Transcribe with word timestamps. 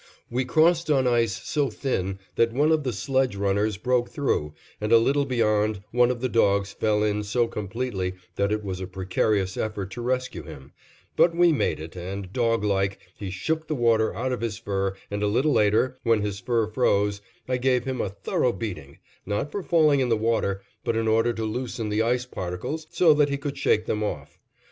We 0.31 0.45
crossed 0.45 0.89
on 0.89 1.05
ice 1.05 1.43
so 1.47 1.69
thin 1.69 2.17
that 2.35 2.51
one 2.53 2.71
of 2.71 2.83
the 2.83 2.91
sledge 2.91 3.35
runners 3.35 3.77
broke 3.77 4.09
through, 4.09 4.55
and 4.81 4.91
a 4.91 4.97
little 4.97 5.25
beyond 5.25 5.83
one 5.91 6.09
of 6.09 6.21
the 6.21 6.27
dogs 6.27 6.73
fell 6.73 7.03
in 7.03 7.21
so 7.21 7.47
completely 7.47 8.13
that 8.35 8.51
it 8.51 8.63
was 8.63 8.79
a 8.81 8.87
precarious 8.87 9.57
effort 9.57 9.91
to 9.91 10.01
rescue 10.01 10.41
him; 10.41 10.71
but 11.15 11.35
we 11.35 11.51
made 11.53 11.79
it 11.79 11.95
and, 11.95 12.33
doglike, 12.33 12.97
he 13.15 13.29
shook 13.29 13.67
the 13.67 13.75
water 13.75 14.11
out 14.15 14.31
of 14.31 14.41
his 14.41 14.57
fur 14.57 14.95
and 15.11 15.21
a 15.21 15.27
little 15.27 15.53
later, 15.53 15.99
when 16.01 16.21
his 16.23 16.39
fur 16.39 16.65
froze, 16.65 17.21
I 17.47 17.57
gave 17.57 17.83
him 17.85 18.01
a 18.01 18.09
thorough 18.09 18.53
beating; 18.53 18.97
not 19.27 19.51
for 19.51 19.61
falling 19.61 19.99
in 19.99 20.09
the 20.09 20.17
water, 20.17 20.63
but 20.83 20.95
in 20.95 21.07
order 21.07 21.31
to 21.31 21.45
loosen 21.45 21.89
the 21.89 22.01
ice 22.01 22.25
particles, 22.25 22.87
so 22.89 23.13
that 23.13 23.29
he 23.29 23.37
could 23.37 23.55
shake 23.55 23.85
them 23.85 24.03
off. 24.03 24.39